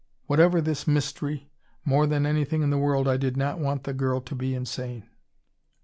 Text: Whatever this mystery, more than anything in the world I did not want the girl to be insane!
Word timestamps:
Whatever 0.25 0.61
this 0.61 0.87
mystery, 0.87 1.51
more 1.85 2.07
than 2.07 2.25
anything 2.25 2.63
in 2.63 2.71
the 2.71 2.77
world 2.79 3.07
I 3.07 3.17
did 3.17 3.37
not 3.37 3.59
want 3.59 3.83
the 3.83 3.93
girl 3.93 4.19
to 4.19 4.33
be 4.33 4.55
insane! 4.55 5.07